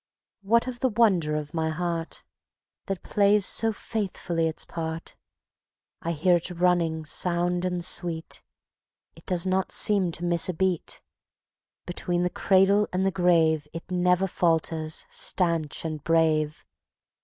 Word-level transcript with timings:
What 0.41 0.65
of 0.65 0.79
the 0.79 0.89
wonder 0.89 1.35
of 1.35 1.53
my 1.53 1.69
Heart, 1.69 2.23
That 2.87 3.03
plays 3.03 3.45
so 3.45 3.71
faithfully 3.71 4.47
its 4.47 4.65
part? 4.65 5.15
I 6.01 6.13
hear 6.13 6.37
it 6.37 6.49
running 6.49 7.05
sound 7.05 7.65
and 7.65 7.85
sweet; 7.85 8.41
It 9.15 9.27
does 9.27 9.45
not 9.45 9.71
seem 9.71 10.11
to 10.13 10.25
miss 10.25 10.49
a 10.49 10.55
beat; 10.55 11.01
Between 11.85 12.23
the 12.23 12.31
cradle 12.31 12.87
and 12.91 13.05
the 13.05 13.11
grave 13.11 13.67
It 13.73 13.91
never 13.91 14.25
falters, 14.25 15.05
stanch 15.11 15.85
and 15.85 16.03
brave. 16.03 16.65